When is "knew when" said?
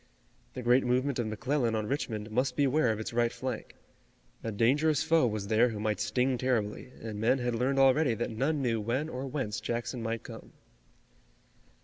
8.63-9.09